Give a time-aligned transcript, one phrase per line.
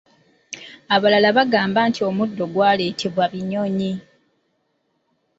[0.95, 3.91] Abalala bagamba nti omuddo gwaleetebwa binyonyi.